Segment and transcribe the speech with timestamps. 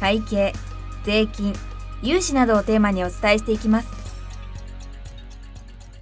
[0.00, 0.52] 会計
[1.04, 1.54] 税金
[2.02, 4.04] 融資などをテーマにお伝えしていきます。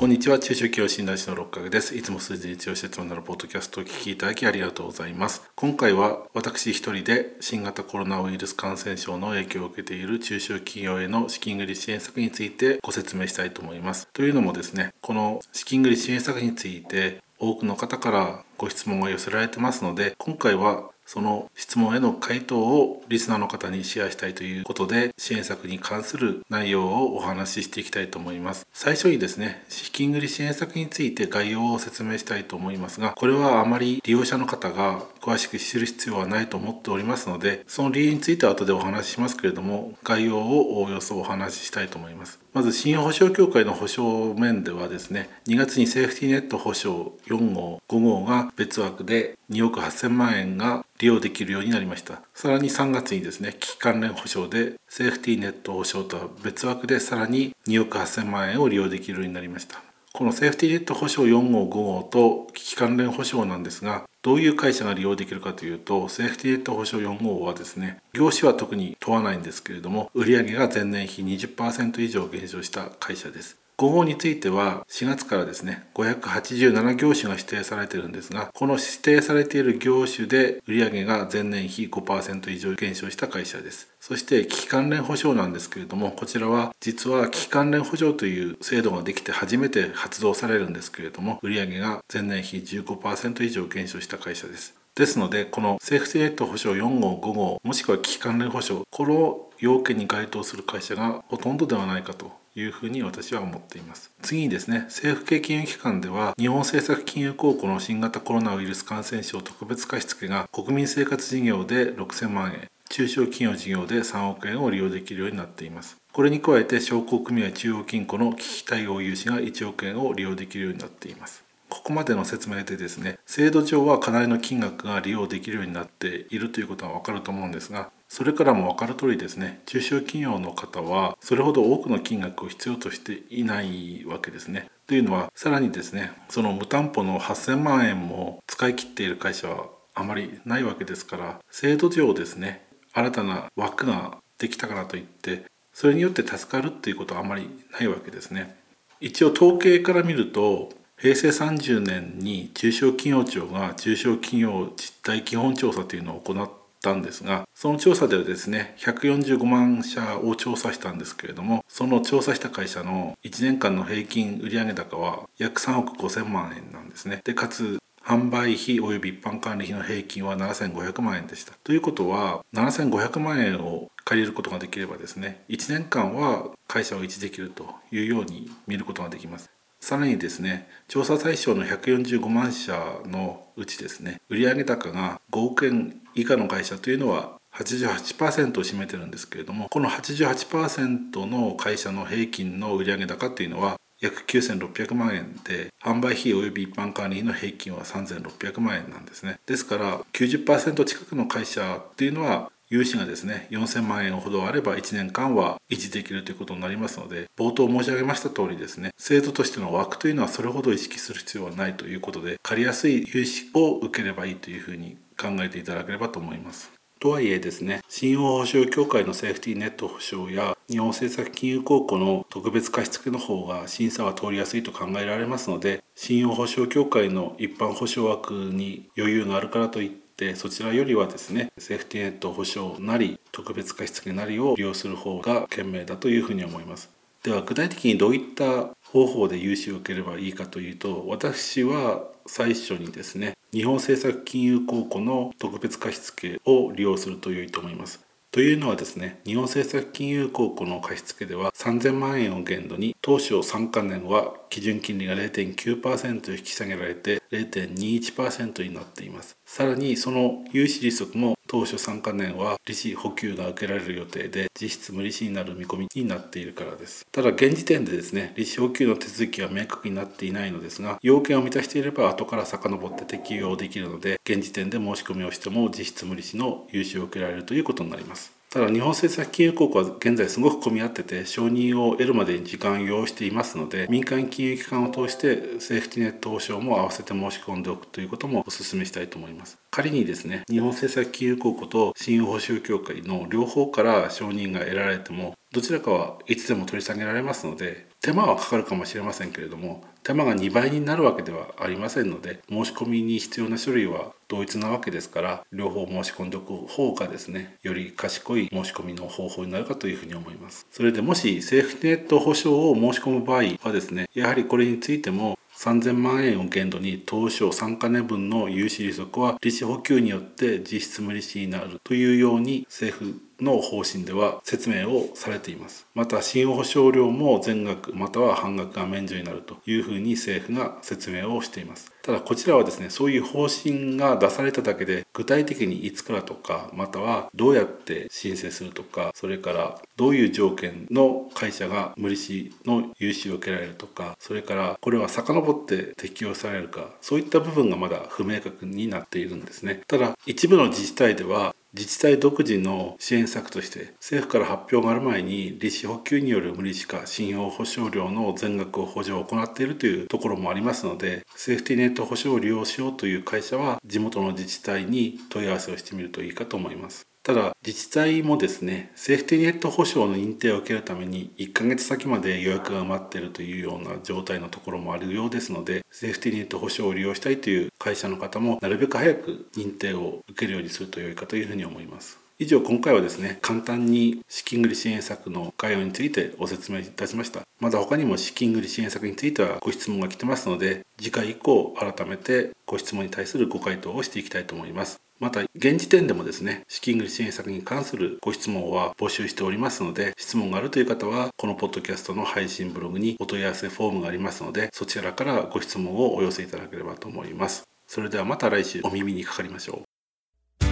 [0.00, 0.38] こんにちは。
[0.38, 1.94] 中小企業診断士の六角です。
[1.94, 5.42] いつも数字一応施設になるポッドキャストをお聞きいただきありがとうございます。
[5.54, 14.08] 今回は私一人で新型コロナウイルス感染症の影響を受けている中小企業への資金繰り支援策についてご説明したいと思います。
[14.14, 28.64] というのもですねこの資金繰り支援策について多くの方からご質問が寄せられてますので今回はその質問への回答をリスナーの方にシェアしたいということで支援策に関する内容をお話ししていきたいと思います。
[28.72, 42.40] 最初にですね資金繰り支援策について概要を説明したいと思いますがこれはあまり利用者の方が詳しく知る必要はないと思っておりますのでその理由については後でお話ししますけれども概要をおおよそお話ししたいと思います。
[42.52, 52.22] まず信用保証協会の保証面ではですね2月にセーフティーネット保証4号5号が別枠で2億8000万円が利用できるようになりました。
[52.34, 59.89] さらに3月にですね危機関連保証でセーフティーネット保証とは別枠でさらに2億8000万円を利用できるようになりました。
[60.12, 73.60] このセーフティーネット保証4号5号と危機関連保証なんですがどういう会社が利用できるかというとセーフティーネット保証4号はですね業種は特に問わないんですけれども売上が前年比20%以上減少した会社です。
[73.80, 83.88] 5号については4月からですね587業種が指定されてるんですがこの指定されている業種で売上が前年比5%以上減少した会社です。
[83.98, 94.74] そして危機関連保証なんですけれどもこちらは実は危機関連保証という制度ができて初めて発動されるんですけれども売上が前年比15%以上減少した会社です。
[94.94, 104.10] ですのでこのセーフティネット保証4号5号もしくは危機関連保証この要件に該当する会社がほとんどではないかというふうに私は思っています。
[104.22, 115.96] 次にですね政府系金融機関では日本政策金融公庫の新型コロナウイルス感染症特別貸付が国民生活事業で6000万円中小企業事業で3億円を利用できるようになっています。
[116.12, 121.44] これに加えて商工組合中央金庫の危機対応融資が1億円を利用できるようになっています。
[121.68, 134.68] ここまでの説明でですね制度上はかなりの金額が利用できるようになっているということは分かると思うんですがそれからも分かる通りですね中小企業の方はそれほど多くの金額を必要としていないわけですね。
[134.88, 148.56] というのはさらにですねその無担保の8,000万円も使い切っている会社はあまりないわけですから制度上ですね新たな枠ができたからといってそれによって助かるっていうことはあまりないわけですね。
[148.98, 156.50] 一応統計から見ると平成30年に中小企業庁が中小企業実態基本調査というのを行っ
[156.80, 171.52] たんですがその調査ではですね145万社を調査したんですけれどもその調査した会社の1年間の平均売上高は約3億5000万円なんですねでかつ販売費及び一般管理費の平均は7500万円でした。
[171.62, 179.50] ということは7500万円を借りることができればですね1年間は会社を維持できるというように見ることができます。
[179.80, 199.38] さらにですね調査対象の145万社のうちですね売上高が5億円以下の会社というのは88%を占めてるんですけれどもこの88%の会社の平均の売上高というのは約9600万円で販売費及び一般管理費の平均は3600万円なんですね。
[199.44, 216.70] ですから90%近くの会社っていうのは融資がですね4000万円ほどあれば1年間は維持できるということになりますので冒頭申し上げました通りですね制度としての枠というのはそれほど意識する必要はないということで借りやすい融資を受ければいいというふうに考えていただければと思います。
[217.00, 229.90] とはいえですね、信用保証協会のセーフティーネット保証や日本政策金融公庫の特別貸付の方が審査は通りやすいと考えられますので、信用保証協会の一般保証枠に余裕があるからといっ
[230.20, 236.90] てそちらよりはですねセーフティーネット保証なり特別貸付なりを利用する方が賢明だというふうに思います。
[237.22, 248.00] では具体的にどういった方法で融資を受ければいいかというと私は最初にですね日本政策金融公庫の特別貸付を利用すると良いと思います。
[248.32, 259.36] というのはですね、日本政策金融公庫の貸付では3000万円を限度に当初3か年は基準金利が0.9%引き下げられて0.21%になっています。
[259.44, 267.04] さらにその融資利息も当初3カ年は利子補給が受けられる予定で実質無利子になる見込みになっているからです。
[267.10, 278.39] ただ現時点でですね利子補給の手続きは明確になっていないのですが要件を満たしていれば後から遡って適用できるので現時点で申し込みをしても実質無利子の融資を受けられるということになります。
[278.52, 289.56] ただ日本政策金融公庫は現在すごく混み合ってて承認を得るまでに時間を要していますので民間金融機関を通してセーフティネット保証も合わせて申し込んでおくということもお勧めしたいと思います。
[289.70, 310.66] 仮にですね日本政策金融公庫と信用保証協会の両方から承認が得られてもどちらかはいつでも取り下げられますので手間はかかるかもしれませんけれども手間が2倍になるわけではありませんので申し込みに必要な書類は同一なわけですから両方申し込んでおく方がですねより賢い申し込みの方法になるかというふうに思います。
[310.70, 325.86] それでもしセーフティネット保証を申し込む場合はですねやはりこれについても3000万円を限度に当初3カ年分の融資利息は利子補給によって実質無利子になるというように政府の方針では説明をされています。
[325.94, 331.92] また信用保証料も全額または半額が免除になるというふうに政府が説明をしています。
[332.02, 349.82] ただこちらはですねそういう方針が出されただけで具体的にいつからとかまたはどうやって申請するとかそれからどういう条件の会社が無利子の融資を受けられるとかそれからこれは遡って適用されるかそういった部分がまだ不明確になっているんですね。
[349.86, 367.09] ただ一部の自治体では自治体独自の支援策として政府から発表がある前に利子補給による無利子化信用保証料の全額補助を行っているというところもありますのでセーフティネット保証を利用しようという会社は地元の自治体に問い合わせをしてみるといいかと思います。
[367.30, 382.18] ただ自治体もですねセーフティネット保証の認定を受けるために1ヶ月先まで予約が埋まっているというような状態のところもあるようですのでセーフティネット保証を利用したいという会社の方もなるべく早く認定を受けるようにすると良いかというふうに思います。
[382.40, 387.42] 以上今回はですね簡単に資金繰り支援策の概要についてご説明いたしました。
[387.60, 395.00] まだ他にも資金繰り支援策についてはご質問が来てますので次回以降改めてご質問に対するご回答をしていきたいと思います。
[395.20, 407.64] また現時点でもですね資金繰り支援策に関するご質問は募集しておりますので質問があるという方はこのポッドキャストの配信ブログにお問い合わせフォームがありますのでそちらからご質問をお寄せいただければと思います。
[407.86, 410.64] それではまた来週お耳にかかりましょう。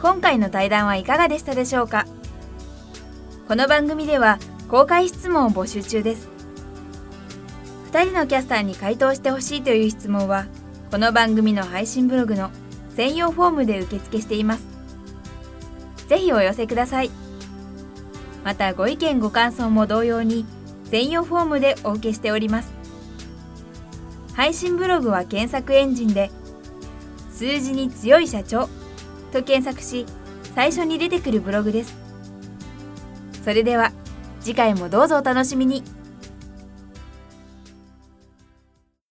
[0.00, 2.06] 今回の対談はいかがでしたでしょうか？
[3.46, 4.38] この番組では
[4.70, 6.30] 公開質問を募集中です。
[7.92, 10.46] 2人のキャスターに回答してほしいという質問は
[10.94, 12.52] この番組の配信ブログの
[12.94, 14.64] 専用フォームで受付しています。
[16.06, 17.10] ぜひお寄せください。
[18.44, 20.46] またご意見ご感想も同様に
[20.84, 22.72] 専用フォームでお受けしております。
[24.34, 26.30] 配信ブログは検索エンジンで
[27.32, 28.68] 数字に強い社長
[29.32, 30.06] と検索し
[30.54, 31.96] 最初に出てくるブログです。
[33.42, 33.90] それでは
[34.40, 35.82] 次回もどうぞお楽しみに。